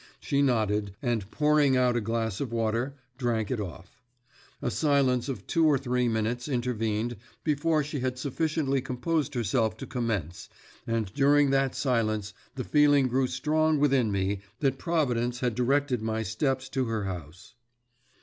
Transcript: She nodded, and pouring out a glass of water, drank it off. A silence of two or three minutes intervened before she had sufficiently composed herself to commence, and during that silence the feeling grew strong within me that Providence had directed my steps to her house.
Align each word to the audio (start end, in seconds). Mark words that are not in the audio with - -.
She 0.19 0.41
nodded, 0.41 0.95
and 1.03 1.29
pouring 1.29 1.77
out 1.77 1.95
a 1.95 2.01
glass 2.01 2.41
of 2.41 2.51
water, 2.51 2.95
drank 3.19 3.51
it 3.51 3.59
off. 3.59 4.01
A 4.59 4.71
silence 4.71 5.29
of 5.29 5.45
two 5.45 5.67
or 5.67 5.77
three 5.77 6.07
minutes 6.07 6.47
intervened 6.47 7.17
before 7.43 7.83
she 7.83 7.99
had 7.99 8.17
sufficiently 8.17 8.81
composed 8.81 9.35
herself 9.35 9.77
to 9.77 9.85
commence, 9.85 10.49
and 10.87 11.13
during 11.13 11.51
that 11.51 11.75
silence 11.75 12.33
the 12.55 12.63
feeling 12.63 13.07
grew 13.09 13.27
strong 13.27 13.77
within 13.79 14.11
me 14.11 14.39
that 14.59 14.79
Providence 14.79 15.41
had 15.41 15.53
directed 15.53 16.01
my 16.01 16.23
steps 16.23 16.67
to 16.69 16.85
her 16.85 17.03
house. 17.03 17.53